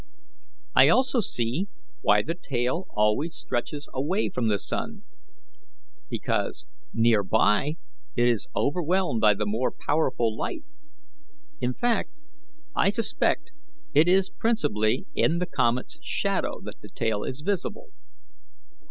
I 0.75 0.89
also 0.89 1.19
see 1.19 1.67
why 2.01 2.23
the 2.23 2.33
tail 2.33 2.87
always 2.89 3.35
stretches 3.35 3.87
away 3.93 4.29
from 4.29 4.47
the 4.47 4.57
sun, 4.57 5.03
because 6.09 6.65
near 6.91 7.21
by 7.21 7.75
it 8.15 8.27
is 8.27 8.49
overwhelmed 8.55 9.21
by 9.21 9.35
the 9.35 9.45
more 9.45 9.71
powerful 9.71 10.35
light; 10.35 10.63
in 11.59 11.75
fact, 11.75 12.09
I 12.75 12.89
suspect 12.89 13.51
it 13.93 14.07
is 14.07 14.31
principally 14.31 15.05
in 15.13 15.37
the 15.37 15.45
comet's 15.45 15.99
shadow 16.01 16.59
that 16.63 16.81
the 16.81 16.89
tail 16.89 17.23
is 17.23 17.41
visible. 17.41 17.89